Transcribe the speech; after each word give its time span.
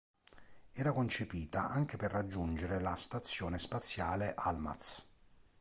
Era 0.71 0.93
concepita 0.93 1.69
anche 1.69 1.95
per 1.95 2.09
raggiungere 2.09 2.79
la 2.79 2.95
stazione 2.95 3.59
spaziale 3.59 4.33
Almaz. 4.35 5.05